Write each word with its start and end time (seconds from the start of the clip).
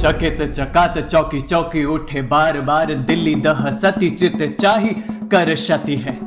चकित 0.00 0.40
चकात 0.50 0.98
चौकी 1.00 1.40
चौकी 1.40 1.84
उठे 1.84 2.20
बार 2.24 2.60
बार, 2.60 2.92
दिल्ली 2.94 3.34
दह 3.36 3.70
सती 3.70 4.08
चित 4.10 4.56
चाही, 4.60 4.90
कर 5.28 5.54
शति 5.56 5.96
है। 5.96 6.18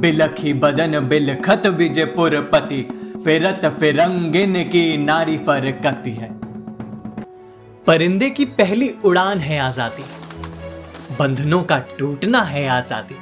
बिलखी 0.00 0.52
बदन, 0.54 0.98
बिलखत 1.08 1.66
विजयपुर 1.76 2.36
पति, 2.52 2.80
फिरत 3.24 3.66
फिरंगिन 3.80 4.62
की 4.64 4.96
नारी 4.96 5.36
फरकती 5.38 6.12
है। 6.12 6.30
परिंदे 7.86 8.30
की 8.30 8.44
पहली 8.54 8.90
उड़ान 9.04 9.38
है 9.38 9.58
आज़ादी, 9.58 10.04
बंधनों 11.18 11.62
का 11.62 11.78
टूटना 11.98 12.42
है 12.42 12.66
आज़ादी। 12.70 13.16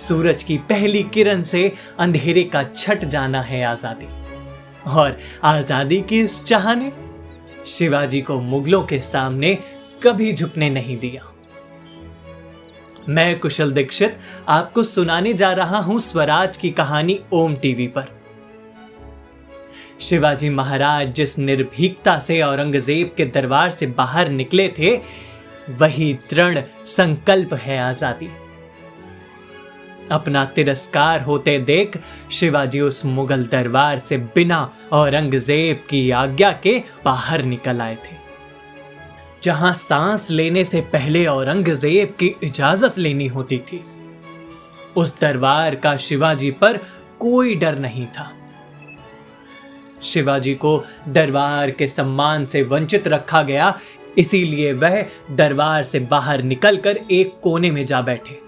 सूरज 0.00 0.42
की 0.42 0.58
पहली 0.68 1.02
किरण 1.14 1.42
से 1.42 1.72
अंधेरे 1.98 2.44
का 2.44 2.62
छट 2.66 3.04
जाना 3.06 3.40
है 3.42 3.62
आज़ादी। 3.64 4.08
और 4.90 5.18
आज़ादी 5.44 6.00
की 6.00 6.20
इस 6.20 6.42
चाह 6.44 6.74
ने 6.74 6.92
शिवाजी 7.68 8.20
को 8.20 8.38
मुगलों 8.40 8.82
के 8.82 8.98
सामने 8.98 9.54
कभी 10.02 10.32
झुकने 10.32 10.68
नहीं 10.70 10.96
दिया। 10.98 11.22
मैं 13.08 13.38
कुशल 13.38 13.72
दीक्षित 13.72 14.18
आपको 14.48 14.82
सुनाने 14.82 15.32
जा 15.32 15.52
रहा 15.52 15.78
हूँ 15.78 15.98
स्वराज 15.98 16.56
की 16.56 16.70
कहानी 16.70 17.18
ओम 17.32 17.56
टीवी 17.56 17.86
पर। 17.88 18.08
शिवाजी 20.00 20.48
महाराज 20.48 21.12
जिस 21.14 21.38
निर्भीकता 21.38 22.18
से 22.18 22.40
औरंगज़ेब 22.42 23.14
के 23.16 23.24
दरबार 23.24 23.70
से 23.70 23.86
बाहर 23.86 24.28
निकले 24.28 24.68
थे, 24.68 24.96
वही 25.70 26.12
दृढ़ 26.30 26.58
संकल्प 26.86 27.54
है 27.54 27.78
आज़ादी। 27.78 28.28
अपना 30.12 30.44
तिरस्कार 30.44 31.22
होते 31.22 31.58
देख 31.58 31.98
शिवाजी 32.30 32.80
उस 32.80 33.04
मुगल 33.04 33.44
दरबार 33.44 33.98
से 33.98 34.18
बिना 34.34 34.70
औरंगज़ेब 34.92 35.84
की 35.90 36.10
आज्ञा 36.10 36.52
के 36.62 36.78
बाहर 37.04 37.42
निकल 37.42 37.80
आए 37.80 37.94
थे। 37.94 38.16
जहाँ 39.42 39.72
सांस 39.72 40.30
लेने 40.30 40.64
से 40.64 40.80
पहले 40.92 41.26
औरंगज़ेब 41.26 42.16
की 42.20 42.34
इजाज़त 42.42 42.98
लेनी 42.98 43.26
होती 43.26 43.58
थी। 43.58 43.84
उस 44.96 45.14
दरबार 45.20 45.74
का 45.74 45.96
शिवाजी 45.96 46.50
पर 46.50 46.76
कोई 47.20 47.54
डर 47.54 47.78
नहीं 47.78 48.06
था। 48.06 48.30
शिवाजी 50.02 50.54
को 50.54 50.84
दरबार 51.08 51.70
के 51.70 51.88
सम्मान 51.88 52.46
से 52.46 52.62
वंचित 52.62 53.08
रखा 53.08 53.42
गया, 53.42 53.78
इसीलिए 54.18 54.72
वह 54.72 55.04
दरबार 55.30 55.84
से 55.84 56.00
बाहर 56.00 56.42
निकलकर 56.42 56.98
एक 57.10 57.38
कोने 57.42 57.70
में 57.70 57.84
जा 57.86 58.00
बैठे। 58.02 58.47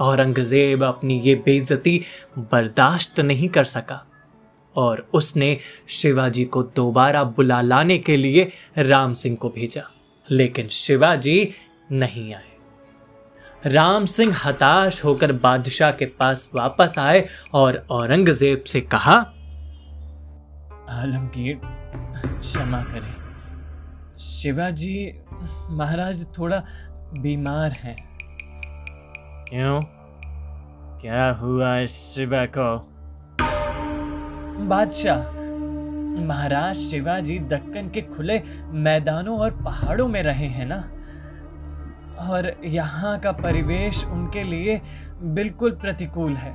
औरंगज़ेब 0.00 0.84
अपनी 0.84 1.18
ये 1.20 1.34
बेइज्जती 1.34 2.00
बर्दाश्त 2.38 3.20
नहीं 3.20 3.48
कर 3.48 3.64
सका। 3.64 4.04
और 4.76 5.06
उसने 5.14 5.56
शिवाजी 5.88 6.44
को 6.44 6.62
दोबारा 6.76 7.24
बुला 7.24 7.60
लाने 7.60 7.98
के 7.98 8.16
लिए 8.16 8.50
राम 8.78 9.14
सिंह 9.14 9.36
को 9.36 9.48
भेजा, 9.48 9.82
लेकिन 10.26 10.68
शिवाजी 10.68 11.52
नहीं 11.92 12.32
आए। 12.34 12.52
राम 13.64 14.04
सिंह 14.04 14.34
हताश 14.36 15.04
होकर 15.04 15.32
बादशाह 15.32 15.90
के 15.90 16.06
पास 16.06 16.48
वापस 16.54 16.94
आए 16.98 17.24
और 17.54 17.86
औरंगज़ेब 17.90 18.64
से 18.64 18.80
कहा, 18.80 19.14
आलमगीर, 20.90 21.60
क्षमा 22.40 22.82
करें। 22.84 23.14
शिवाजी 24.22 25.12
महाराज 25.70 26.26
थोड़ा 26.38 26.62
बीमार 27.14 27.72
हैं। 27.72 27.96
क्यों? 29.48 29.80
क्या 31.00 31.30
हुआ 31.30 31.78
इस 31.78 31.90
शिवा 31.90 32.46
को? 32.46 32.78
बादशाह 34.68 35.18
महाराज 36.26 36.76
शिवाजी 36.76 37.38
दक्कन 37.38 37.88
के 37.88 38.00
खुले 38.00 38.42
मैदानों 38.70 39.38
और 39.38 39.50
पहाड़ों 39.50 40.08
में 40.08 40.22
रहे 40.22 40.46
हैं 40.46 40.66
ना? 40.66 40.76
और 42.30 42.52
यहाँ 42.64 43.18
का 43.20 43.32
परिवेश 43.32 44.04
उनके 44.04 44.42
लिए 44.42 44.80
बिल्कुल 45.22 45.70
प्रतिकूल 45.70 46.32
है। 46.32 46.54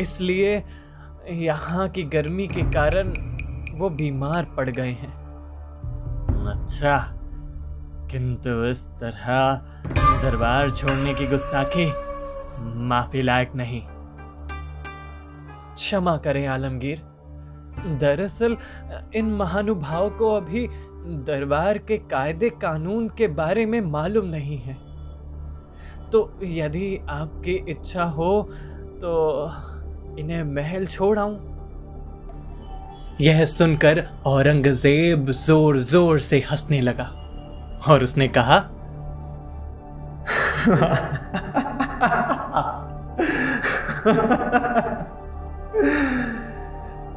इसलिए 0.00 0.64
यहाँ 1.30 1.88
की 1.88 2.02
गर्मी 2.02 2.48
के 2.48 2.62
कारण 2.62 3.12
वो 3.78 3.90
बीमार 3.90 4.44
पड़ 4.44 4.70
गए 4.70 4.92
हैं। 4.92 5.12
अच्छा 6.46 6.98
किंतु 8.10 8.64
इस 8.64 8.86
तरह 8.86 9.60
दरबार 10.22 10.70
छोड़ने 10.70 11.14
की 11.14 11.26
गुस्ताखी 11.26 11.92
माफ़ी 12.88 13.22
लायक 13.22 13.52
नहीं। 13.56 13.82
क्षमा 15.74 16.16
करें 16.16 16.46
आलमगीर। 16.46 17.02
दरअसल, 18.00 18.56
इन 19.14 19.24
महानुभाव 19.24 20.10
को 20.10 20.34
अभी 20.34 20.66
दरबार 21.26 21.78
के 21.78 21.98
कायदे 21.98 22.50
कानून 22.50 23.08
के 23.08 23.26
बारे 23.26 23.66
में 23.66 23.80
मालूम 23.80 24.24
नहीं 24.24 24.58
है। 24.58 24.76
तो 26.10 26.38
यदि 26.42 27.00
आपकी 27.10 27.64
इच्छा 27.68 28.04
हो 28.04 28.42
तो 28.96 29.44
इन्हें 30.18 30.42
महल 30.42 30.86
छोड़ 30.86 31.18
आऊँ। 31.18 31.38
यह 33.20 33.44
सुनकर 33.44 34.06
औरंगज़ेब 34.26 35.30
ज़ोर 35.30 35.78
ज़ोर 35.78 36.18
से 36.18 36.38
हंसने 36.38 36.80
लगा 36.80 37.08
और 37.88 38.04
उसने 38.04 38.28
कहा 38.28 38.58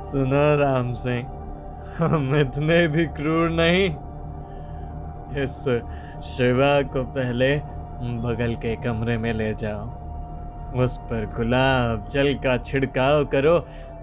सुनो 0.04 0.44
राम 0.56 0.94
सिंह, 0.94 1.28
हम 1.98 2.36
इतने 2.36 2.88
भी 2.88 3.06
क्रूर 3.06 3.50
नहीं। 3.50 3.90
इस 5.44 5.58
शिवा 6.26 6.82
को 6.82 7.04
पहले 7.04 7.56
बगल 8.24 8.56
के 8.56 8.76
कमरे 8.76 9.18
में 9.18 9.34
ले 9.34 9.54
जाओ। 9.54 9.84
उस 10.84 10.98
पर 10.98 11.26
गुलाब 11.36 12.08
जल 12.12 12.34
का 12.36 12.58
छिड़काव 12.58 13.26
करो 13.26 13.56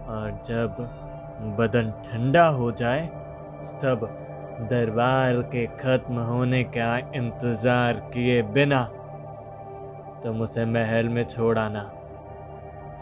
और 0.09 0.41
जब 0.47 0.77
बदन 1.59 1.91
ठंडा 2.05 2.47
हो 2.47 2.73
जाए, 2.73 3.07
तब 3.83 4.09
दरबार 4.71 5.43
के 5.53 5.67
खत्म 5.67 6.15
होने 6.15 6.63
का 6.65 6.97
इंतज़ार 6.99 7.95
किए 8.15 8.43
बिना 8.43 8.81
तुम 10.25 10.43
उसे 10.43 10.65
महल 10.65 11.09
में 11.09 11.25
छोड़ 11.25 11.59
आना। 11.59 11.91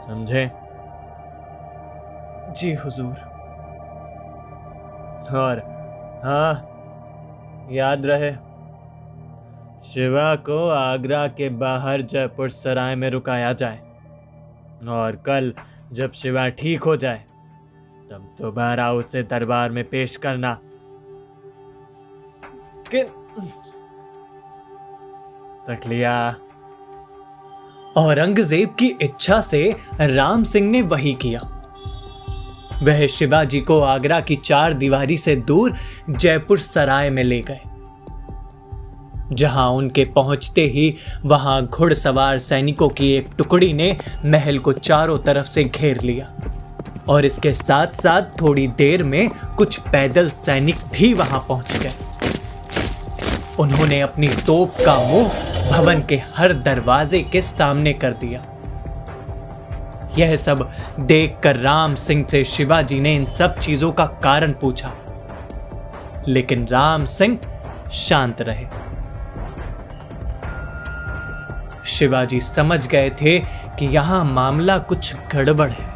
समझे? 0.00 0.50
जी 2.52 2.74
हुजूर। 2.74 3.28
और 5.36 5.58
हाँ 6.24 6.52
याद 7.72 8.06
रहे 8.06 8.32
शिवा 9.84 10.34
को 10.36 10.68
आगरा 10.68 11.28
के 11.28 11.48
बाहर 11.48 12.02
जयपुर 12.02 12.50
सराय 12.50 12.94
में 12.94 13.10
रुकाया 13.10 13.52
जाए 13.52 13.78
और 14.88 15.16
कल 15.16 15.54
जब 15.92 16.12
शिवा 16.12 16.48
ठीक 16.48 16.82
हो 16.82 16.96
जाए 16.96 17.24
तब 18.10 18.34
दोबारा 18.40 18.92
उसे 18.92 19.22
दरबार 19.22 19.70
में 19.70 19.84
पेश 19.84 20.16
करना। 20.16 20.58
कि 22.94 23.02
तकलिया। 25.68 26.36
औरंगज़ेब 27.96 28.74
की 28.78 28.86
इच्छा 29.02 29.40
से 29.40 29.76
राम 30.00 30.42
सिंह 30.42 30.70
ने 30.70 30.82
वही 30.82 31.12
किया। 31.12 31.40
वह 32.82 33.06
शिवाजी 33.06 33.60
को 33.60 33.80
आगरा 33.80 34.20
की 34.20 34.36
चार 34.36 34.72
दीवारी 34.72 35.16
से 35.16 35.36
दूर 35.36 35.74
जयपुर 36.10 36.58
सराय 36.58 37.10
में 37.10 37.24
ले 37.24 37.40
गए। 37.40 37.60
जहाँ 39.32 39.68
उनके 39.70 40.04
पहुँचते 40.04 40.64
ही 40.66 40.94
वहाँ 41.24 41.66
घुड़सवार 41.66 42.38
सैनिकों 42.38 42.88
की 42.88 43.12
एक 43.12 43.28
टुकड़ी 43.38 43.72
ने 43.72 43.96
महल 44.24 44.58
को 44.58 44.72
चारों 44.72 45.18
तरफ़ 45.18 45.46
से 45.46 45.64
घेर 45.64 46.00
लिया। 46.00 46.34
और 47.08 47.24
इसके 47.24 47.52
साथ 47.54 47.86
साथ 47.86 48.22
थोड़ी 48.40 48.66
देर 48.68 49.04
में 49.04 49.28
कुछ 49.58 49.78
पैदल 49.80 50.30
सैनिक 50.30 50.76
भी 50.92 51.14
वहाँ 51.14 51.44
पहुँच 51.48 51.76
गए। 51.76 51.92
उन्होंने 53.58 54.00
अपनी 54.00 54.28
तोप 54.28 54.74
का 54.86 54.94
मुँह 54.94 55.28
भवन 55.70 56.02
के 56.02 56.22
हर 56.36 56.52
दरवाजे 56.52 57.20
के 57.22 57.42
सामने 57.42 57.92
कर 57.92 58.12
दिया। 58.12 58.44
यह 60.18 60.36
सब 60.36 60.70
देखकर 61.00 61.56
राम 61.56 61.94
सिंह 61.94 62.26
से 62.30 62.44
शिवाजी 62.44 63.00
ने 63.00 63.16
इन 63.16 63.24
सब 63.24 63.58
चीज़ों 63.58 63.92
का 63.92 64.06
कारण 64.06 64.52
पूछा। 64.52 64.92
लेकिन 66.28 66.66
राम 66.66 67.06
सिंह 67.06 67.38
शांत 67.92 68.36
रहे। 68.40 68.66
शिवाजी 71.86 72.40
समझ 72.40 72.86
गए 72.86 73.10
थे 73.10 73.38
कि 73.78 73.86
यहाँ 73.86 74.24
मामला 74.24 74.78
कुछ 74.78 75.14
गड़बड़ 75.34 75.70
है 75.70 75.86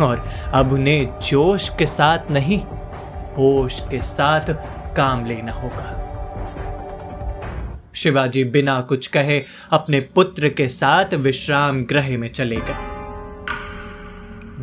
और 0.00 0.28
अब 0.54 0.72
उन्हें 0.72 1.20
जोश 1.20 1.68
के 1.68 1.86
साथ 1.86 2.18
नहीं, 2.30 2.60
होश 3.38 3.80
के 3.80 4.02
साथ 4.02 4.54
काम 4.96 5.26
लेना 5.26 5.52
होगा। 5.52 6.05
शिवाजी 7.96 8.44
बिना 8.44 8.80
कुछ 8.80 9.06
कहे 9.06 9.42
अपने 9.72 10.00
पुत्र 10.14 10.48
के 10.48 10.68
साथ 10.68 11.14
विश्राम 11.14 11.82
गृह 11.84 12.16
में 12.18 12.30
चले 12.32 12.56
गए। 12.60 12.94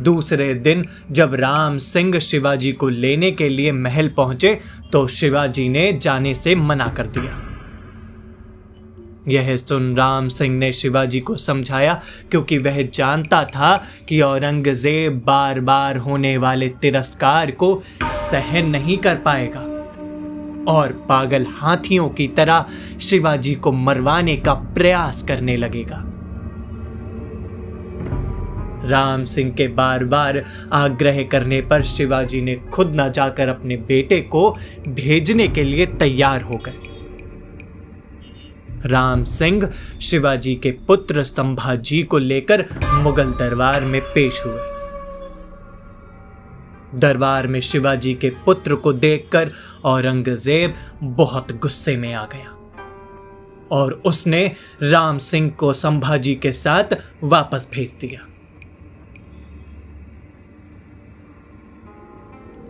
दूसरे 0.02 0.52
दिन 0.54 0.84
जब 1.10 1.34
राम 1.34 1.78
सिंह 1.78 2.18
शिवाजी 2.18 2.72
को 2.72 2.88
लेने 2.88 3.30
के 3.30 3.48
लिए 3.48 3.72
महल 3.72 4.08
पहुँचे 4.08 4.58
तो 4.92 5.06
शिवाजी 5.06 5.68
ने 5.68 5.92
जाने 5.92 6.34
से 6.34 6.54
मना 6.54 6.88
कर 6.88 7.06
दिया। 7.08 7.40
यह 9.28 9.56
सुन 9.56 9.94
राम 9.96 10.28
सिंह 10.28 10.56
ने 10.58 10.72
शिवाजी 10.72 11.20
को 11.20 11.36
समझाया, 11.36 12.00
क्योंकि 12.30 12.58
वह 12.58 12.82
जानता 12.84 13.44
था 13.44 13.76
कि 14.08 14.20
औरंगज़ेब 14.20 15.22
बार 15.26 15.60
बार 15.60 15.96
होने 15.96 16.36
वाले 16.38 16.68
तिरस्कार 16.82 17.50
को 17.50 17.82
सहन 18.02 18.70
नहीं 18.70 18.96
कर 18.96 19.16
पाएगा। 19.16 19.64
और 20.68 20.92
पागल 21.08 21.46
हाथियों 21.48 22.08
की 22.08 22.28
तरह 22.28 22.66
शिवाजी 23.00 23.54
को 23.54 23.72
मरवाने 23.72 24.36
का 24.36 24.54
प्रयास 24.54 25.22
करने 25.22 25.56
लगेगा। 25.56 26.04
राम 28.84 29.24
सिंह 29.24 29.50
के 29.50 29.68
बार 29.68 30.04
बार 30.04 30.44
आग्रह 30.72 31.22
करने 31.22 31.60
पर 31.60 31.82
शिवाजी 31.82 32.40
ने 32.40 32.54
खुद 32.54 32.96
न 33.00 33.10
जाकर 33.12 33.48
अपने 33.48 33.76
बेटे 33.76 34.20
को 34.20 34.56
भेजने 34.88 35.48
के 35.48 35.64
लिए 35.64 35.86
तैयार 35.86 36.42
हो 36.42 36.56
गए। 36.56 36.78
राम 38.86 39.24
सिंह 39.24 39.70
शिवाजी 40.00 40.54
के 40.54 40.70
पुत्र 40.70 41.22
संभाजी 41.22 42.02
को 42.02 42.18
लेकर 42.18 42.64
मुगल 42.84 43.30
दरबार 43.30 43.84
में 43.84 44.00
पेश 44.00 44.42
हुए। 44.46 44.73
दरबार 46.94 47.46
में 47.46 47.60
शिवाजी 47.60 48.14
के 48.14 48.30
पुत्र 48.44 48.74
को 48.74 48.92
देखकर 48.92 49.50
औरंगज़ेब 49.84 50.74
बहुत 51.02 51.52
गुस्से 51.52 51.96
में 51.96 52.12
आ 52.14 52.24
गया 52.26 52.50
और 53.70 53.92
उसने 54.06 54.44
राम 54.82 55.18
सिंह 55.18 55.50
को 55.50 55.72
संभाजी 55.72 56.34
के 56.34 56.52
साथ 56.52 56.96
वापस 57.24 57.68
भेज 57.72 57.96
दिया। 58.00 58.26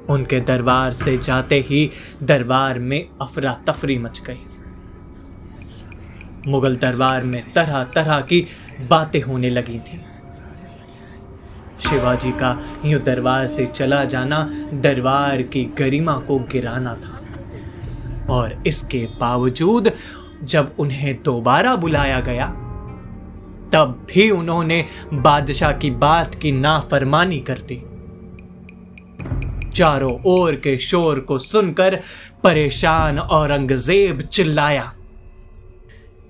उनके 0.09 0.41
दरबार 0.41 0.93
से 0.93 1.17
जाते 1.19 1.61
ही 1.61 1.91
दरबार 2.23 2.79
में 2.79 3.09
अफरा 3.23 3.55
तफरी 3.67 3.99
मच 3.99 4.21
गई। 4.21 4.41
मुगल 6.47 6.77
दरबार 6.77 7.25
में 7.25 7.43
तरह 7.53 7.83
तरह 7.85 8.21
की 8.21 8.47
बातें 8.91 9.21
होने 9.23 9.51
लगी 9.51 9.79
थी। 9.79 10.01
शिवाजी 11.89 12.31
का 12.33 12.59
यूँ 12.85 13.01
दरबार 13.03 13.47
से 13.47 13.67
चला 13.67 14.05
जाना 14.05 14.43
दरबार 14.75 15.43
की 15.43 15.65
गरिमा 15.79 16.17
को 16.19 16.39
गिराना 16.53 16.95
था। 16.95 17.21
और 18.31 18.63
इसके 18.67 19.07
बावजूद 19.21 19.91
जब 20.43 20.75
उन्हें 20.79 21.23
दोबारा 21.23 21.75
बुलाया 21.77 22.21
गया, 22.21 22.47
तब 23.73 24.07
भी 24.11 24.31
उन्होंने 24.31 24.85
बादशाह 25.15 25.73
की 25.73 25.91
बात 25.91 26.35
की 26.35 26.53
नाफरमानी 26.53 27.39
कर 27.41 27.59
दी। 27.59 27.83
चारों 29.71 30.13
ओर 30.27 30.55
के 30.55 30.77
शोर 30.79 31.21
को 31.21 31.39
सुनकर 31.39 32.01
परेशान 32.43 33.19
औरंगज़ेब 33.19 34.21
चिल्लाया, 34.23 34.93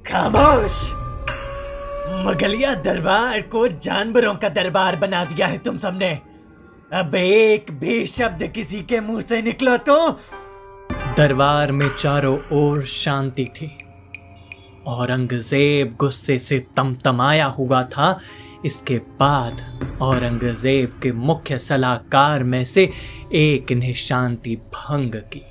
खामोश! 0.04 1.03
मुगलिया 2.14 2.74
दरबार 2.74 3.40
को 3.42 3.66
जानवरों 3.68 4.34
का 4.34 4.48
दरबार 4.48 4.96
बना 4.96 5.24
दिया 5.24 5.46
है 5.46 5.58
तुम 5.58 5.78
सबने। 5.78 6.10
अब 6.92 7.14
एक 7.14 7.70
भी 7.70 8.06
शब्द 8.06 8.46
किसी 8.46 8.80
के 8.82 9.00
मुँह 9.00 9.20
से 9.20 9.40
निकलो 9.42 9.76
तो? 9.76 9.96
दरबार 11.16 11.72
में 11.72 11.88
चारों 11.94 12.38
ओर 12.52 12.84
शांति 12.84 13.44
थी 13.56 13.70
औरंगज़ेब 14.86 15.96
गुस्से 16.00 16.38
से 16.38 16.58
तमतमाया 16.76 17.46
हुआ 17.46 17.82
था। 17.82 18.18
इसके 18.64 18.98
बाद 19.20 19.62
औरंगज़ेब 20.02 21.00
के 21.02 21.12
मुख्य 21.12 21.58
सलाहकार 21.58 22.44
में 22.44 22.64
से 22.64 22.90
एक 23.32 23.72
ने 23.72 23.92
शांति 23.94 24.56
भंग 24.74 25.14
की। 25.32 25.42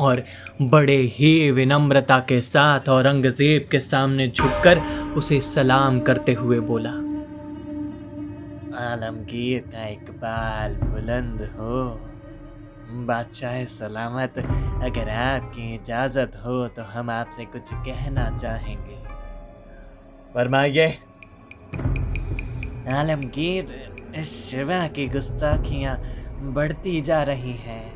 और 0.00 0.22
बड़े 0.62 0.96
ही 1.12 1.50
विनम्रता 1.50 2.18
के 2.18 2.40
साथ 2.40 2.88
औरंगज़ेब 2.88 3.68
के 3.70 3.80
सामने 3.80 4.28
झुककर 4.28 4.80
उसे 5.16 5.40
सलाम 5.40 6.00
करते 6.00 6.32
हुए 6.32 6.60
बोला 6.60 6.90
आलमगीर 8.82 9.60
का 9.66 9.86
इकबाल 9.88 10.74
बुलंद 10.74 11.40
हो। 11.58 11.78
बादशाह 13.06 13.64
सलामत 13.64 14.38
अगर 14.38 15.08
आपकी 15.10 15.74
इजाज़त 15.74 16.32
हो 16.36 16.66
तो 16.68 16.82
हम 16.82 17.10
आपसे 17.10 17.44
कुछ 17.44 17.72
कहना 17.72 18.28
चाहेंगे। 18.38 18.96
फरमाइए। 20.34 20.86
आलमगीर 22.92 24.24
शिवा 24.24 24.86
की 24.88 25.06
गुस्ताखियाँ 25.08 25.96
बढ़ती 26.54 27.00
जा 27.00 27.22
रही 27.22 27.52
हैं। 27.60 27.86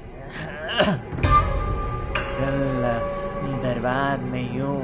कल 2.41 2.83
दरबार 3.63 4.19
में 4.19 4.57
यूँ 4.57 4.81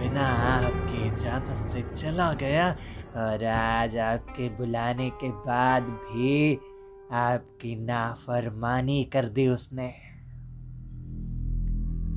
बिना 0.00 0.26
आपकी 0.26 1.06
इजाज़त 1.06 1.56
से 1.56 1.82
चला 1.82 2.32
गया 2.32 2.70
और 3.16 3.44
आज 3.44 3.96
आपके 3.96 4.48
बुलाने 4.48 5.10
के 5.10 5.28
बाद 5.28 5.82
भी 5.82 6.54
आपकी 7.12 7.76
नाफरमानी 7.76 9.04
कर 9.04 9.24
दी 9.24 9.48
उसने। 9.48 9.88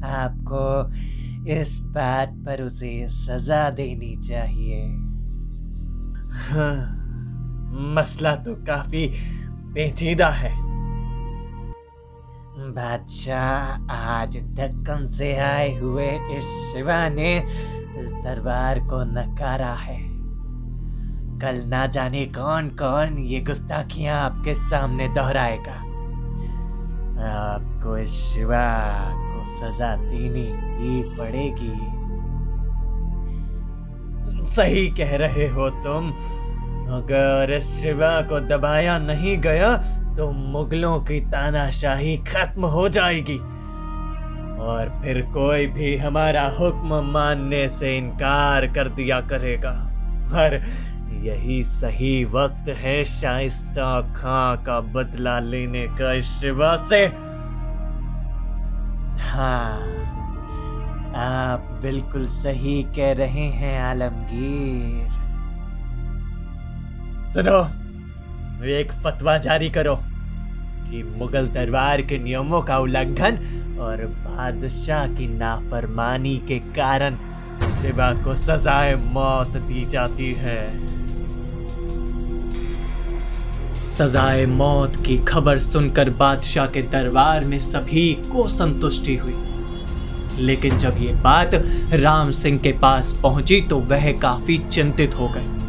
आपको 0.06 0.64
इस 1.52 1.80
बात 1.82 2.34
पर 2.46 2.62
उसे 2.62 3.08
सजा 3.10 3.70
देनी 3.70 4.16
चाहिए। 4.16 4.86
हाँ, 6.34 6.76
मसला 7.96 8.36
तो 8.36 8.56
काफ़ी 8.56 9.08
पेचीदा 9.74 10.30
है। 10.30 10.63
बादशाह, 12.54 13.94
आज 13.94 14.38
दक्कन 14.38 15.08
से 15.08 15.36
आए 15.36 15.76
हुए 15.76 16.10
इस 16.38 16.46
शिवा 16.46 17.10
ने 17.10 17.38
इस 18.00 18.12
दरबार 18.12 18.80
को 18.80 19.04
नकारा 19.04 19.74
है। 19.74 19.98
कल 21.40 21.62
ना 21.68 21.86
जाने 21.88 22.26
कौन 22.26 22.70
कौन 22.70 23.18
ये 23.18 23.40
गुस्ताखियाँ 23.40 24.20
आपके 24.22 24.56
सामने 24.56 25.08
दोहराएगा। 25.08 25.74
आपको 27.30 27.98
इस 27.98 28.12
शिवा 28.12 28.66
को 29.16 29.46
सजा 29.46 29.96
देनी 29.96 30.46
ही 30.78 31.18
पड़ेगी। 31.18 31.76
सही 34.46 34.88
कह 34.88 35.16
रहे 35.16 35.48
हो 35.48 35.70
तुम। 35.70 36.12
अगर 36.94 37.54
इस 37.54 37.72
शिवा 37.72 38.22
को 38.22 38.40
दबाया 38.40 38.98
नहीं 38.98 39.38
गया 39.38 39.76
तो 40.18 40.32
मुगलों 40.32 41.00
की 41.02 41.20
तानाशाही 41.20 42.18
खत्म 42.18 42.66
हो 42.66 42.90
जाएगी। 42.90 43.38
और 44.60 45.02
फिर 45.04 45.22
कोई 45.22 45.68
भी 45.68 45.98
हमारा 45.98 46.48
हुक्म 46.50 47.12
मानने 47.12 47.70
से 47.70 47.98
इनकार 47.98 48.68
कर 48.68 48.90
दिया 48.90 49.22
करेगा। 49.22 49.72
और 50.34 50.56
यही 51.24 51.64
सही 51.64 52.26
वक्त 52.26 52.70
है 52.70 53.04
शाइस्ता 53.06 54.02
खां 54.02 54.64
का 54.64 54.80
बदला 54.80 55.40
लेने 55.40 55.88
का 55.88 56.22
शिवा 56.22 56.76
से। 56.76 57.06
हाँ 59.24 59.74
आप 61.16 61.80
बिल्कुल 61.82 62.28
सही 62.28 62.84
कह 62.84 63.14
रहे 63.14 63.48
हैं, 63.50 63.82
आलमगीर। 63.84 65.08
सुनो। 67.32 67.83
एक 68.66 68.92
फतवा 68.92 69.38
जारी 69.38 69.70
करो 69.70 69.96
कि 70.90 71.04
मुगल 71.18 71.48
दरबार 71.48 72.02
के 72.02 72.18
नियमों 72.18 72.62
का 72.62 72.78
उल्लंघन 72.78 73.38
और 73.80 74.06
बादशाह 74.06 75.08
की 75.08 75.28
नाफरमानी 75.38 76.36
के 76.48 76.60
कारण 76.60 77.16
शिवा 77.82 78.12
को 78.24 78.36
सजाए 78.36 78.96
मौत 78.96 79.48
दी 79.48 79.86
जाती 79.86 80.32
है। 80.34 80.64
सजाए 83.88 84.46
मौत 84.46 84.96
की 84.96 85.18
खबर 85.18 85.60
सुनकर 85.60 86.10
बादशाह 86.10 86.68
के 86.68 86.82
दरबार 86.82 87.46
में 87.46 87.60
सभी 87.60 88.14
को 88.14 88.48
संतुष्टि 88.48 89.16
हुई। 89.16 89.36
लेकिन 90.40 90.78
जब 90.78 90.98
ये 91.00 91.14
बात 91.14 91.52
राम 91.94 92.32
सिंह 92.32 92.58
के 92.60 92.72
पास 92.72 93.14
पहुँची 93.24 93.62
तो 93.62 93.80
वह 93.80 94.12
काफ़ी 94.20 94.58
चिंतित 94.58 95.16
हो 95.16 95.28
गए। 95.28 95.63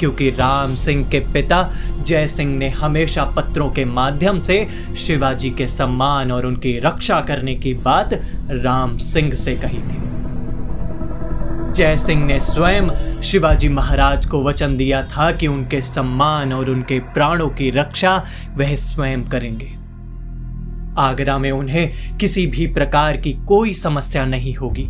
क्योंकि 0.00 0.30
राम 0.30 0.74
सिंह 0.74 1.08
के 1.08 1.20
पिता 1.32 1.62
जय 2.00 2.26
सिंह 2.26 2.56
ने 2.56 2.68
हमेशा 2.68 3.24
पत्रों 3.36 3.70
के 3.70 3.84
माध्यम 3.84 4.40
से 4.42 4.66
शिवाजी 4.98 5.50
के 5.50 5.66
सम्मान 5.66 6.32
और 6.32 6.46
उनकी 6.46 6.78
रक्षा 6.78 7.20
करने 7.20 7.54
की 7.54 7.74
बात 7.74 8.14
राम 8.50 8.96
सिंह 8.98 9.34
से 9.34 9.54
कही 9.54 9.78
थी। 9.78 10.06
जय 11.72 11.96
सिंह 11.96 12.24
ने 12.24 12.40
स्वयं 12.40 12.88
शिवाजी 13.22 13.68
महाराज 13.68 14.26
को 14.26 14.42
वचन 14.44 14.76
दिया 14.76 15.02
था 15.06 15.30
कि 15.32 15.46
उनके 15.46 15.80
सम्मान 15.82 16.52
और 16.52 16.70
उनके 16.70 16.98
प्राणों 17.14 17.48
की 17.48 17.70
रक्षा 17.70 18.16
वह 18.56 18.74
स्वयं 18.76 19.24
करेंगे। 19.24 19.76
आगरा 20.98 21.38
में 21.38 21.50
उन्हें 21.50 22.16
किसी 22.18 22.46
भी 22.46 22.66
प्रकार 22.66 23.16
की 23.16 23.32
कोई 23.48 23.74
समस्या 23.74 24.24
नहीं 24.24 24.54
होगी, 24.54 24.86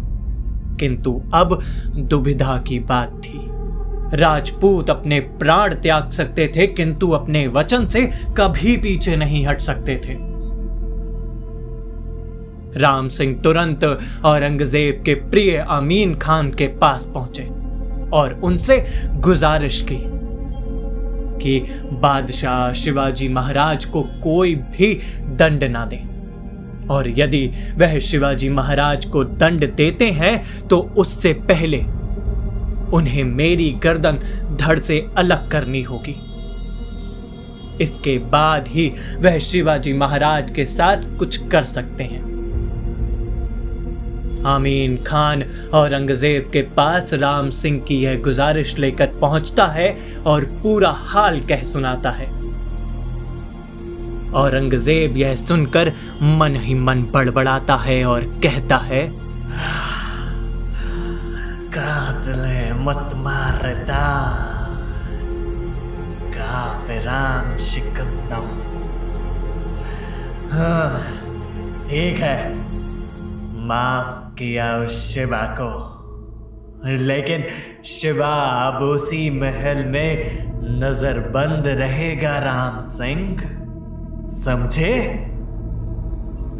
किंतु 0.81 1.21
अब 1.35 1.59
दुविधा 1.97 2.57
की 2.59 2.79
बात 2.81 3.21
थी। 3.25 3.48
राजपूत 4.15 4.91
अपने 4.91 5.21
प्राण 5.21 5.75
त्याग 5.75 6.11
सकते 6.11 6.47
थे, 6.57 6.67
किंतु 6.67 7.11
अपने 7.11 7.47
वचन 7.47 7.87
से 7.87 8.01
कभी 8.39 8.77
पीछे 8.77 9.17
नहीं 9.17 9.45
हट 9.47 9.61
सकते 9.61 9.97
थे। 9.99 10.17
राम 12.77 13.09
सिंह 13.09 13.35
तुरंत 13.43 13.85
औरंगज़ेब 14.25 15.03
के 15.05 15.15
प्रिय 15.31 15.57
अमीन 15.71 16.15
खान 16.15 16.51
के 16.51 16.67
पास 16.79 17.07
पहुँचे 17.07 17.43
और 18.13 18.41
उनसे 18.45 18.79
गुजारिश 19.17 19.81
की 19.83 20.03
कि 21.39 21.59
बादशाह 21.93 22.73
शिवाजी 22.73 23.29
महाराज 23.29 23.85
को 23.85 24.03
कोई 24.23 24.55
भी 24.55 24.93
दंड 25.21 25.65
ना 25.65 25.85
दे। 25.85 26.03
और 26.91 27.09
यदि 27.11 27.47
वह 27.75 27.99
शिवाजी 28.01 28.49
महाराज 28.49 29.05
को 29.07 29.25
दंड 29.25 29.73
देते 29.75 30.11
हैं 30.11 30.69
तो 30.69 30.79
उससे 30.97 31.33
पहले 31.49 31.85
उन्हें 32.93 33.23
मेरी 33.25 33.71
गर्दन 33.83 34.19
धड़ 34.57 34.79
से 34.79 35.07
अलग 35.19 35.51
करनी 35.51 35.83
होगी। 35.83 36.17
इसके 37.81 38.17
बाद 38.29 38.69
ही 38.69 38.89
वह 39.19 39.39
शिवाजी 39.41 39.93
महाराज 39.93 40.51
के 40.51 40.65
साथ 40.67 41.03
कुछ 41.19 41.37
कर 41.49 41.65
सकते 41.67 42.05
हैं। 42.05 42.27
आमीन 44.47 44.97
खान 45.05 45.43
औरंगज़ेब 45.75 46.51
के 46.53 46.63
पास 46.77 47.13
राम 47.15 47.51
सिंह 47.51 47.81
की 47.81 48.01
यह 48.01 48.21
गुजारिश 48.23 48.77
लेकर 48.79 49.07
पहुँचता 49.21 49.67
है 49.67 49.89
और 50.27 50.45
पूरा 50.63 50.91
हाल 51.07 51.41
कह 51.41 51.65
सुनाता 51.65 52.11
है। 52.11 52.27
औरंगज़ेब 54.35 55.17
यह 55.17 55.35
सुनकर 55.37 55.93
मन 56.23 56.57
ही 56.57 56.75
मन 56.77 57.03
बड़बड़ाता 57.15 57.77
है 57.77 58.05
और 58.05 58.25
कहता 58.43 58.77
है, 58.85 59.07
कातले 61.73 62.58
मत 62.79 63.11
मारता 63.15 64.05
काफिरान 66.35 67.57
शिकंदम। 67.57 68.47
हाँ 70.53 71.01
ठीक 71.89 72.17
है। 72.17 72.55
माफ़ 73.67 74.35
किया 74.35 74.77
उस 74.77 75.15
शिवा 75.15 75.43
को। 75.61 75.95
लेकिन 76.87 77.45
शिवा 77.85 78.35
अब 78.69 78.83
उसी 78.83 79.31
महल 79.31 79.85
में 79.85 80.39
नजरबंद 80.81 81.67
रहेगा, 81.67 82.39
राम 82.39 82.89
सिंह। 82.89 83.41
समझे? 84.45 84.95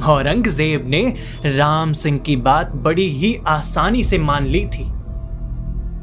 औरंगज़ेब 0.07 0.83
ने 0.85 1.15
राम 1.47 1.93
सिंह 1.93 2.19
की 2.19 2.37
बात 2.37 2.73
बड़ी 2.77 3.09
ही 3.09 3.39
आसानी 3.47 4.03
से 4.05 4.19
मान 4.19 4.47
ली 4.47 4.67
थी। 4.67 4.98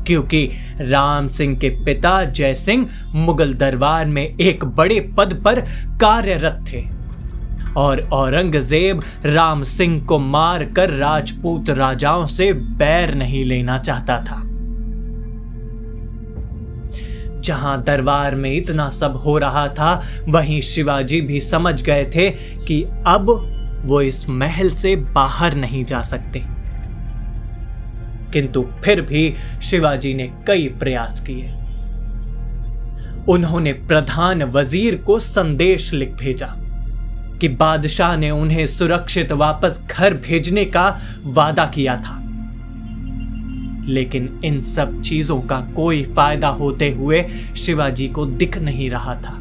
क्योंकि 0.07 0.49
राम 0.81 1.27
सिंह 1.27 1.55
के 1.55 1.69
पिता 1.69 2.23
जय 2.23 2.55
सिंह 2.55 2.89
मुगल 3.15 3.53
दरबार 3.53 4.05
में 4.05 4.25
एक 4.25 4.65
बड़े 4.65 4.99
पद 5.17 5.41
पर 5.45 5.61
कार्यरत 6.01 6.65
थे। 6.73 6.83
और 7.77 8.01
औरंगज़ेब 8.13 9.01
राम 9.25 9.63
सिंह 9.63 9.99
को 10.05 10.19
मारकर 10.19 10.89
राजपूत 10.89 11.69
राजाओं 11.69 12.25
से 12.27 12.53
बैर 12.53 13.13
नहीं 13.15 13.43
लेना 13.43 13.77
चाहता 13.77 14.19
था। 14.19 14.41
जहाँ 17.41 17.83
दरबार 17.83 18.35
में 18.35 18.53
इतना 18.55 18.89
सब 18.89 19.15
हो 19.15 19.37
रहा 19.37 19.67
था, 19.67 20.03
वहीं 20.29 20.61
शिवाजी 20.61 21.21
भी 21.21 21.41
समझ 21.41 21.81
गए 21.81 22.05
थे 22.05 22.29
कि 22.65 22.83
अब 23.07 23.29
वो 23.85 24.01
इस 24.01 24.29
महल 24.29 24.69
से 24.69 24.95
बाहर 24.95 25.55
नहीं 25.55 25.83
जा 25.85 26.01
सकते। 26.01 26.54
किंतु 28.35 28.65
फिर 28.83 29.01
भी 29.01 29.33
शिवाजी 29.61 30.13
ने 30.13 30.31
कई 30.47 30.67
प्रयास 30.79 31.19
किए। 31.21 31.53
उन्होंने 33.29 33.73
प्रधान 33.73 34.43
वज़ीर 34.43 34.95
को 34.95 35.19
संदेश 35.19 35.93
लिख 35.93 36.11
भेजा 36.13 36.47
कि 37.41 37.47
बादशाह 37.49 38.15
ने 38.17 38.29
उन्हें 38.31 38.67
सुरक्षित 38.67 39.31
वापस 39.31 39.81
घर 39.91 40.13
भेजने 40.13 40.65
का 40.65 40.87
वादा 41.23 41.65
किया 41.65 41.95
था। 41.97 42.21
लेकिन 43.87 44.29
इन 44.45 44.61
सब 44.61 45.01
चीज़ों 45.01 45.39
का 45.41 45.59
कोई 45.75 46.03
फ़ायदा 46.03 46.47
होते 46.47 46.89
हुए 46.91 47.23
शिवाजी 47.57 48.07
को 48.07 48.25
दिख 48.25 48.57
नहीं 48.57 48.89
रहा 48.89 49.15
था। 49.15 49.39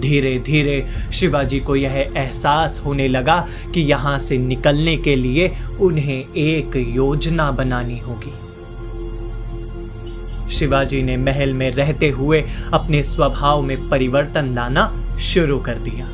धीरे 0.00 0.38
धीरे 0.38 0.86
शिवाजी 1.12 1.60
को 1.60 1.76
यह 1.76 1.94
एहसास 2.16 2.82
होने 2.84 3.08
लगा 3.08 3.48
कि 3.74 3.80
यहाँ 3.80 4.18
से 4.18 4.38
निकलने 4.38 4.96
के 4.96 5.16
लिए 5.16 5.52
उन्हें 5.80 6.34
एक 6.34 6.76
योजना 6.76 7.50
बनानी 7.50 7.98
होगी। 7.98 8.32
शिवाजी 10.50 11.02
ने 11.02 11.16
महल 11.16 11.52
में 11.52 11.70
रहते 11.70 12.08
हुए 12.08 12.44
अपने 12.72 13.02
स्वभाव 13.02 13.62
में 13.62 13.88
परिवर्तन 13.88 14.54
लाना 14.54 15.16
शुरू 15.20 15.58
कर 15.58 15.78
दिया। 15.78 16.06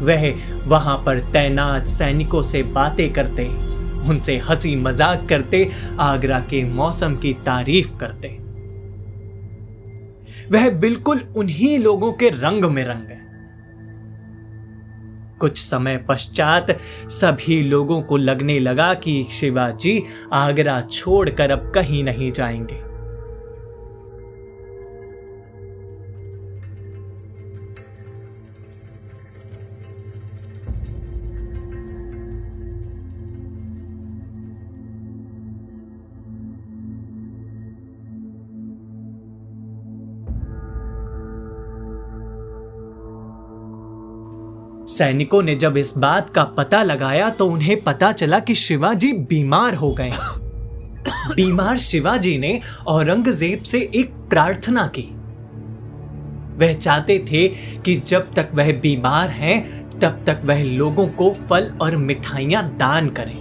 वह 0.00 0.34
वहाँ 0.66 0.96
पर 1.06 1.20
तैनात 1.20 1.86
सैनिकों 1.86 2.42
से 2.42 2.62
बातें 2.62 3.12
करते, 3.12 3.44
उनसे 4.08 4.38
हँसी 4.38 4.76
मज़ाक 4.76 5.28
करते, 5.28 5.70
आगरा 6.00 6.40
के 6.40 6.64
मौसम 6.64 7.16
की 7.16 7.32
तारीफ़ 7.32 7.96
करते। 7.96 8.45
वह 10.52 10.70
बिल्कुल 10.70 11.20
उन्हीं 11.36 11.78
लोगों 11.78 12.12
के 12.12 12.28
रंग 12.28 12.64
में 12.64 12.84
रंग 12.84 13.06
है। 13.08 13.26
कुछ 15.40 15.58
समय 15.58 16.04
पश्चात 16.08 16.78
सभी 17.08 17.62
लोगों 17.62 18.02
को 18.02 18.16
लगने 18.16 18.58
लगा 18.58 18.94
कि 18.94 19.26
शिवाजी 19.30 20.02
आगरा 20.32 20.80
छोड़कर 20.80 21.50
अब 21.50 21.72
कहीं 21.74 22.04
नहीं 22.04 22.32
जाएँगे। 22.32 22.85
सैनिकों 44.88 45.42
ने 45.42 45.54
जब 45.54 45.76
इस 45.76 45.92
बात 45.98 46.30
का 46.30 46.44
पता 46.56 46.82
लगाया 46.82 47.30
तो 47.30 47.46
उन्हें 47.46 47.82
पता 47.84 48.10
चला 48.12 48.38
कि 48.38 48.54
शिवाजी 48.54 49.12
बीमार 49.12 49.74
हो 49.74 49.92
गए। 49.92 50.12
बीमार 51.34 51.78
शिवाजी 51.78 52.36
ने 52.38 52.60
औरंगज़ेब 52.86 53.62
से 53.62 53.80
एक 53.94 54.12
प्रार्थना 54.30 54.86
की। 54.86 55.08
वह 56.58 56.72
चाहते 56.74 57.18
थे 57.32 57.48
कि 57.80 57.96
जब 57.96 58.32
तक 58.34 58.50
वह 58.54 58.72
बीमार 58.72 59.28
हैं, 59.28 59.58
तब 60.00 60.22
तक 60.26 60.40
वह 60.44 60.62
लोगों 60.62 61.08
को 61.08 61.30
फल 61.50 61.70
और 61.80 61.96
मिठाइयाँ 61.96 62.64
दान 62.76 63.08
करें, 63.08 63.36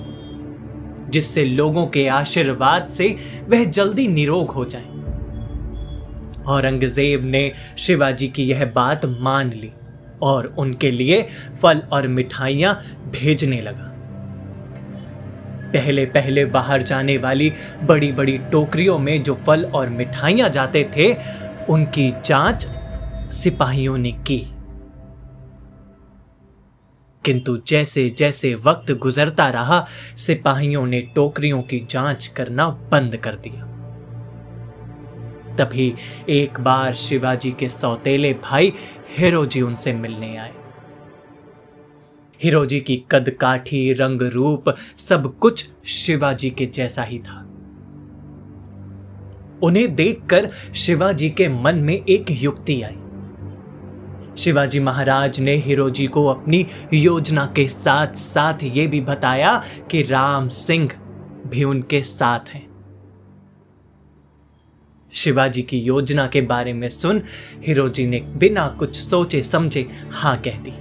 जिससे 1.10 1.46
लोगों 1.46 1.88
के 1.88 2.08
आशीर्वाद 2.08 2.88
से 2.88 3.16
वह 3.50 3.64
जल्दी 3.64 4.08
निरोग 4.08 4.52
हो 4.52 4.66
जाए। 4.66 4.86
औरंगज़ेब 6.48 7.26
ने 7.26 7.52
शिवाजी 7.78 8.28
की 8.28 8.44
यह 8.44 8.66
बात 8.66 9.06
मान 9.06 9.50
ली। 9.50 9.72
और 10.22 10.46
उनके 10.46 10.92
लिए 10.92 11.28
फल 11.62 11.82
और 11.92 12.08
मिठाइयाँ 12.08 12.82
भेजने 13.08 13.62
लगा। 13.62 13.92
पहले 15.66 16.06
पहले 16.06 16.46
बाहर 16.46 16.82
जाने 16.82 17.18
वाली 17.18 17.54
बड़ी 17.84 18.12
बड़ी 18.12 18.38
टोकरियों 18.38 19.00
में 19.00 19.24
जो 19.24 19.36
फल 19.36 19.66
और 19.66 19.90
मिठाइयाँ 19.90 20.50
जाते 20.50 20.92
थे, 20.98 21.18
उनकी 21.70 22.14
जाँच 22.26 22.68
सिपाहियों 23.34 23.98
ने 23.98 24.12
की। 24.12 24.52
किंतु 27.26 27.58
जैसे 27.68 28.16
जैसे 28.18 28.56
वक्त 28.56 28.92
गुजरता 28.92 29.50
रहा, 29.50 29.88
सिपाहियों 30.18 30.86
ने 30.86 31.02
टोकरियों 31.02 31.62
की 31.62 31.88
जाँच 31.90 32.28
करना 32.28 32.70
बंद 32.70 33.18
कर 33.18 33.36
दिया। 33.36 33.75
तभी 35.58 35.94
एक 36.30 36.60
बार 36.60 36.94
शिवाजी 36.94 37.52
के 37.52 37.70
सौतेले 37.70 38.34
भाई 38.34 38.74
हिरोजी 39.18 39.62
उनसे 39.62 39.94
मिलने 39.94 40.38
आए। 40.38 40.54
हिरोजी 42.44 42.80
की 42.80 43.04
कद 43.12 43.30
काठी 43.30 43.94
रंग 43.94 44.22
रूप 44.22 44.76
सब 44.98 45.40
कुछ 45.40 45.70
शिवाजी 45.86 46.50
के 46.50 46.66
जैसा 46.66 47.04
ही 47.04 47.20
था। 47.20 47.42
उन्हें 49.64 49.96
देखकर 49.96 50.50
शिवाजी 50.76 51.30
के 51.30 51.50
मन 51.50 51.76
में 51.76 52.06
एक 52.10 52.26
युक्ति 52.32 52.82
आई। 52.82 52.98
शिवाजी 54.38 54.80
महाराज 54.80 55.40
ने 55.40 55.56
हिरोजी 55.56 56.08
को 56.08 56.26
अपनी 56.26 56.68
योजना 56.94 57.46
के 57.46 57.68
साथ 57.68 58.08
साथ 58.08 58.64
ये 58.64 58.88
भी 58.88 59.02
बताया 59.02 59.64
कि 59.92 60.04
राम 60.04 60.48
सिंह 60.48 60.90
भी 61.48 61.64
उनके 61.64 62.02
साथ 62.02 62.50
हैं। 62.50 62.65
शिवाजी 65.16 65.62
की 65.62 65.80
योजना 65.80 66.28
के 66.28 66.42
बारे 66.42 66.74
में 66.74 66.90
सुन 66.90 67.24
हिरोजी 67.64 68.08
ने 68.08 68.20
बिना 68.20 68.68
कुछ 68.68 69.00
सोचे 69.00 69.44
समझे 69.44 69.88
हाँ 70.12 70.38
कह 70.38 70.58
दी। 70.58 70.72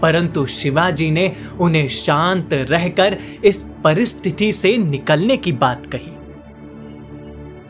परंतु 0.00 0.46
शिवाजी 0.46 1.10
ने 1.10 1.36
उन्हें 1.60 1.88
शांत 1.88 2.52
रहकर 2.52 3.18
इस 3.44 3.64
परिस्थिति 3.84 4.52
से 4.52 4.76
निकलने 4.76 5.36
की 5.36 5.52
बात 5.52 5.86
कही। 5.94 6.10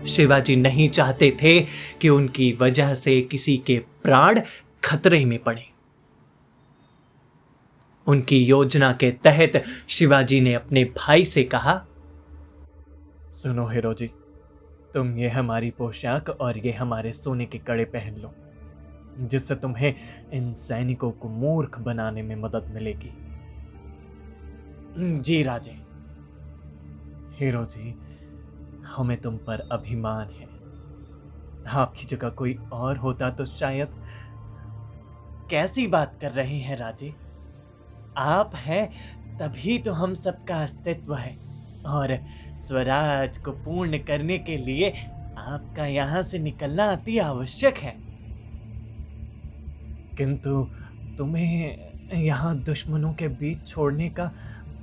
शिवाजी 0.08 0.56
नहीं 0.56 0.88
चाहते 0.88 1.36
थे 1.42 1.60
कि 2.00 2.08
उनकी 2.08 2.52
वजह 2.52 2.94
से 2.94 3.20
किसी 3.20 3.56
के 3.56 3.78
प्राण 4.02 4.40
खतरे 4.84 5.24
में 5.24 5.38
पड़े। 5.38 5.64
उनकी 8.06 8.44
योजना 8.44 8.92
के 8.92 9.10
तहत 9.10 9.64
शिवाजी 9.88 10.40
ने 10.40 10.54
अपने 10.54 10.84
भाई 10.84 11.24
से 11.24 11.44
कहा, 11.44 11.84
सुनो 13.32 13.66
हीरो 13.68 13.94
जी 13.94 14.10
तुम 14.94 15.18
ये 15.18 15.28
हमारी 15.28 15.70
पोशाक 15.70 16.28
और 16.30 16.58
ये 16.58 16.72
हमारे 16.72 17.12
सोने 17.12 17.46
के 17.46 17.58
कड़े 17.58 17.84
पहन 17.84 18.14
लो, 18.14 18.34
जिससे 19.18 19.54
तुम्हें 19.54 19.94
इन 20.32 20.54
सैनिकों 20.54 21.10
को 21.10 21.28
मूर्ख 21.28 21.78
बनाने 21.78 22.22
में 22.22 22.36
मदद 22.36 22.70
मिलेगी। 22.74 23.10
जी 25.20 25.42
राजे। 25.42 25.82
हीरो 27.40 27.64
जी, 27.64 27.94
हमें 28.86 29.20
तुम 29.20 29.36
पर 29.36 29.68
अभिमान 29.72 30.28
है। 30.28 30.48
आपकी 31.68 32.04
जगह 32.04 32.28
कोई 32.28 32.58
और 32.72 32.96
होता 32.96 33.30
तो 33.30 33.44
शायद 33.44 33.88
कैसी 35.50 35.86
बात 35.86 36.18
कर 36.20 36.30
रहे 36.30 36.58
हैं 36.58 36.76
राजे? 36.76 37.14
आप 38.16 38.52
हैं, 38.54 38.92
तभी 39.38 39.78
तो 39.78 39.92
हम 39.92 40.14
सबका 40.14 40.62
अस्तित्व 40.62 41.14
है। 41.14 41.53
और 41.86 42.18
स्वराज 42.62 43.38
को 43.38 43.52
पूर्ण 43.52 43.98
करने 43.98 44.38
के 44.38 44.56
लिए 44.56 44.90
आपका 45.38 45.86
यहाँ 45.86 46.22
से 46.22 46.38
निकलना 46.38 46.84
अति 46.84 47.18
आवश्यक 47.18 47.76
है। 47.76 47.94
किंतु 50.16 50.68
तुम्हें 51.18 51.94
यहाँ 52.14 52.56
दुश्मनों 52.56 53.12
के 53.12 53.28
बीच 53.28 53.68
छोड़ने 53.68 54.08
का 54.08 54.30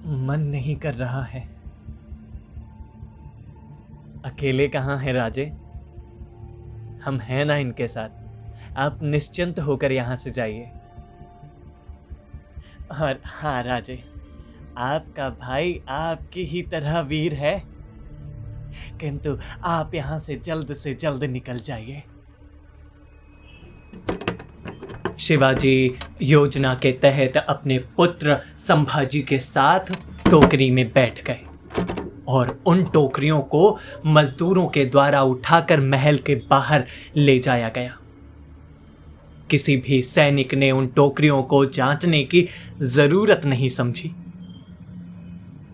मन 0.06 0.40
नहीं 0.40 0.76
कर 0.76 0.94
रहा 0.94 1.24
है। 1.24 1.42
अकेले 4.26 4.68
कहाँ 4.68 4.98
है 4.98 5.14
राजे? 5.14 5.46
हम 7.06 7.20
हैं 7.24 7.46
ना 7.46 7.56
इनके 7.56 7.88
साथ। 7.88 8.10
आप 8.78 9.00
निश्चिंत 9.04 9.60
होकर 9.60 9.92
यहाँ 9.92 10.16
से 10.16 10.32
जाइए। 10.32 10.72
और 13.02 13.22
हाँ 13.26 13.64
राजे। 13.64 14.11
आपका 14.78 15.30
भाई 15.30 15.82
आपकी 15.90 16.46
ही 16.46 16.62
तरह 16.62 17.00
वीर 17.00 17.34
है। 17.34 17.64
किंतु 19.00 19.38
आप 19.64 19.96
यहाँ 19.96 20.20
से 20.20 20.36
जल्द 20.36 20.74
से 20.74 20.94
जल्द 20.94 21.24
निकल 21.24 21.60
जाइए। 21.60 22.04
शिवाजी 25.20 25.96
योजना 26.22 26.74
के 26.76 26.92
तहत 26.92 27.38
अपने 27.38 27.78
पुत्र 27.78 28.38
संभाजी 28.58 29.22
के 29.22 29.40
साथ 29.40 29.94
टोकरी 30.30 30.72
में 30.72 30.94
बैठ 30.94 31.24
गए 31.24 31.40
और 32.28 32.64
उन 32.66 32.84
टोकरियों 32.84 33.42
को 33.42 33.78
मजदूरों 34.06 34.68
के 34.68 34.86
द्वारा 34.86 35.22
उठाकर 35.22 35.80
महल 35.80 36.18
के 36.18 36.36
बाहर 36.36 36.86
ले 37.16 37.40
जाया 37.40 37.70
गया। 37.70 37.98
किसी 39.50 39.78
भी 39.78 40.02
सैनिक 40.02 40.54
ने 40.54 40.72
उन 40.72 40.88
टोकरियों 40.88 41.44
को 41.44 41.66
जांचने 41.66 42.24
की 42.24 42.48
ज़रूरत 42.82 43.46
नहीं 43.46 43.70
समझी। 43.70 44.16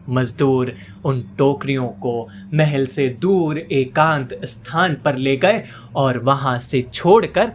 मजदूर 0.10 0.74
उन 1.06 1.22
टोकरियों 1.38 1.88
को 1.88 2.28
महल 2.54 2.86
से 2.86 3.08
दूर 3.22 3.58
एकांत 3.58 4.40
स्थान 4.46 4.96
पर 4.96 5.16
ले 5.16 5.38
गए 5.38 5.64
और 5.96 6.18
वहाँ 6.18 6.60
से 6.60 6.82
छोड़कर 6.94 7.52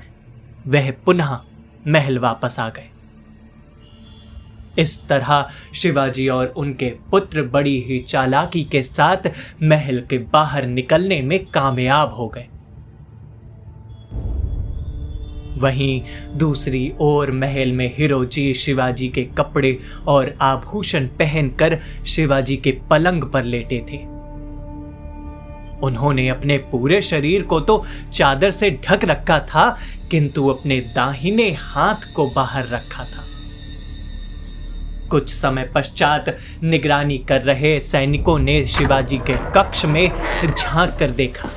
वह 0.66 0.90
पुनः 1.04 1.38
महल 1.88 2.18
वापस 2.18 2.58
आ 2.60 2.68
गए। 2.68 2.88
इस 4.78 4.98
तरह 5.08 5.48
शिवाजी 5.74 6.28
और 6.28 6.46
उनके 6.46 6.92
पुत्र 7.10 7.42
बड़ी 7.42 7.80
ही 7.80 7.98
चालाकी 7.98 8.64
के 8.64 8.82
साथ 8.82 9.30
महल 9.62 10.00
के 10.00 10.18
बाहर 10.18 10.66
निकलने 10.66 11.20
में 11.22 11.44
कामयाब 11.46 12.12
हो 12.12 12.28
गए। 12.28 12.48
वहीं 15.62 16.02
दूसरी 16.36 16.92
ओर 17.00 17.30
महल 17.32 17.72
में 17.72 17.90
हिरोजी 17.96 18.52
शिवाजी 18.54 19.08
के 19.08 19.22
कपड़े 19.38 19.78
और 20.08 20.34
आभूषण 20.42 21.06
पहनकर 21.18 21.78
शिवाजी 22.06 22.56
के 22.56 22.72
पलंग 22.90 23.24
पर 23.24 23.44
लेटे 23.44 23.84
थे। 23.90 23.98
उन्होंने 25.82 26.28
अपने 26.28 26.56
पूरे 26.70 27.00
शरीर 27.02 27.42
को 27.42 27.60
तो 27.60 27.84
चादर 28.12 28.50
से 28.50 28.70
ढक 28.84 29.04
रखा 29.04 29.38
था, 29.40 29.68
किंतु 30.10 30.46
अपने 30.48 30.80
दाहिने 30.96 31.50
हाथ 31.52 32.12
को 32.14 32.26
बाहर 32.30 32.68
रखा 32.68 33.04
था। 33.04 33.24
कुछ 35.10 35.32
समय 35.34 35.70
पश्चात 35.74 36.36
निगरानी 36.62 37.18
कर 37.18 37.42
रहे 37.42 37.78
सैनिकों 37.80 38.38
ने 38.38 38.64
शिवाजी 38.66 39.16
के 39.18 39.32
कक्ष 39.52 39.84
में 39.84 40.08
झाँक 40.46 40.96
कर 40.98 41.10
देखा। 41.10 41.48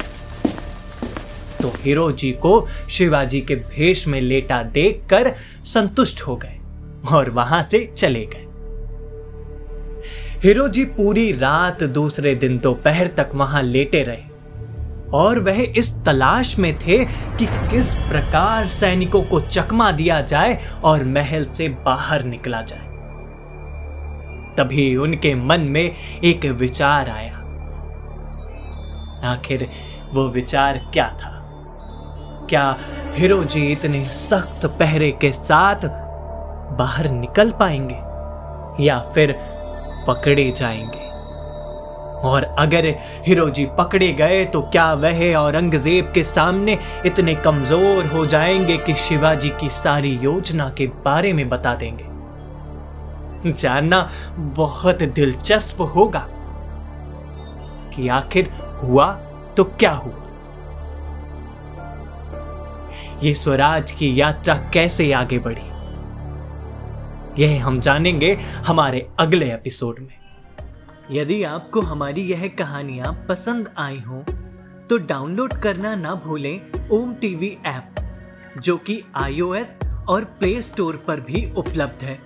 तो 1.65 1.71
हीरो 1.83 2.11
जी 2.11 2.31
को 2.31 2.67
शिवाजी 2.89 3.41
के 3.41 3.55
भेष 3.55 4.07
में 4.07 4.21
लेटा 4.21 4.63
देखकर 4.63 5.33
संतुष्ट 5.63 6.21
हो 6.21 6.35
गए 6.35 6.59
और 7.11 7.29
वहाँ 7.29 7.63
से 7.63 7.93
चले 7.97 8.25
गए। 8.25 8.41
हीरो 10.43 10.67
जी 10.67 10.85
पूरी 10.85 11.31
रात 11.31 11.83
दूसरे 11.83 12.35
दिन 12.35 12.59
दोपहर 12.59 13.07
तक 13.07 13.29
वहाँ 13.35 13.63
लेटे 13.63 14.03
रहे 14.03 14.33
और 15.13 15.39
वह 15.39 15.61
इस 15.77 15.93
तलाश 16.05 16.59
में 16.59 16.79
थे 16.79 17.05
कि 17.37 17.45
किस 17.45 17.95
प्रकार 17.95 18.67
सैनिकों 18.67 19.21
को 19.21 19.39
चकमा 19.39 19.91
दिया 19.91 20.21
जाए 20.21 20.71
और 20.83 21.03
महल 21.03 21.45
से 21.45 21.69
बाहर 21.69 22.23
निकला 22.23 22.61
जाए। 22.61 22.83
तभी 24.57 24.95
उनके 24.95 25.35
मन 25.35 25.61
में 25.61 25.95
एक 26.23 26.45
विचार 26.45 27.09
आया। 27.09 27.41
आखिर 29.31 29.69
वो 30.13 30.29
विचार 30.29 30.89
क्या 30.93 31.17
था? 31.21 31.34
क्या 32.49 32.75
हीरो 33.15 33.43
जी 33.43 33.65
इतने 33.71 34.05
सख्त 34.05 34.65
पहरे 34.65 35.11
के 35.11 35.31
साथ 35.31 35.87
बाहर 36.77 37.09
निकल 37.09 37.51
पाएँगे 37.51 38.83
या 38.83 38.99
फिर 39.15 39.35
पकड़े 40.07 40.51
जाएँगे? 40.51 41.03
और 42.27 42.43
अगर 42.59 42.85
हिरोजी 43.27 43.65
पकड़े 43.77 44.11
गए 44.13 44.45
तो 44.45 44.61
क्या 44.61 44.93
वह 44.93 45.35
औरंगज़ेब 45.35 46.11
के 46.15 46.23
सामने 46.23 46.77
इतने 47.05 47.35
कमज़ोर 47.35 48.05
हो 48.05 48.25
जाएँगे 48.25 48.77
कि 48.77 48.95
शिवाजी 48.95 49.49
की 49.49 49.69
सारी 49.69 50.15
योजना 50.17 50.69
के 50.69 50.87
बारे 50.87 51.33
में 51.33 51.47
बता 51.49 51.75
देंगे? 51.75 52.05
जानना 53.51 54.09
बहुत 54.37 55.03
दिलचस्प 55.03 55.81
होगा 55.95 56.25
कि 57.95 58.07
आखिर 58.07 58.49
हुआ 58.83 59.11
तो 59.57 59.63
क्या 59.63 59.91
हुआ? 59.91 60.24
ये 63.23 63.33
स्वराज 63.35 63.91
की 63.91 64.19
यात्रा 64.19 64.55
कैसे 64.73 65.11
आगे 65.13 65.37
बढ़ी? 65.39 65.67
यह 67.43 67.65
हम 67.65 67.79
जानेंगे 67.79 68.31
हमारे 68.67 69.07
अगले 69.19 69.53
एपिसोड 69.53 69.99
में। 69.99 70.17
यदि 71.11 71.43
आपको 71.43 71.81
हमारी 71.81 72.21
यह 72.21 72.47
कहानियाँ 72.47 73.13
पसंद 73.29 73.69
आई 73.77 73.99
हो 73.99 74.23
तो 74.89 74.97
डाउनलोड 74.97 75.53
करना 75.53 75.95
ना 75.95 76.13
भूलें 76.15 76.89
ओम 76.89 77.13
टीवी 77.13 77.57
ऐप, 77.65 77.95
जो 78.61 78.77
कि 78.77 79.01
आईओएस 79.15 79.77
और 80.09 80.23
प्ले 80.39 80.61
स्टोर 80.61 81.03
पर 81.07 81.19
भी 81.21 81.51
उपलब्ध 81.57 82.03
है। 82.03 82.19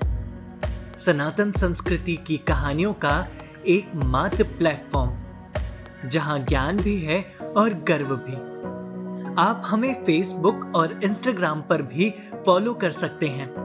सनातन 0.98 1.52
संस्कृति 1.52 2.16
की 2.28 2.38
कहानियों 2.38 2.94
का 2.94 3.28
एक 3.68 3.92
मात्र 3.96 4.44
प्लेटफॉर्म, 4.44 5.18
जहाँ 6.10 6.40
ज्ञान 6.40 6.78
भी 6.78 7.00
है 7.02 7.22
और 7.58 7.74
गर्व 7.88 8.16
भी। 8.16 8.50
आप 9.40 9.62
हमें 9.66 10.06
फेसबुक 10.06 10.72
और 10.76 11.00
इंस्टाग्राम 11.04 11.62
पर 11.62 11.82
भी 11.82 12.14
फॉलो 12.46 12.74
कर 12.74 12.92
सकते 12.92 13.28
हैं। 13.28 13.56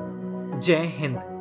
जय 0.60 0.92
हिंद। 0.96 1.33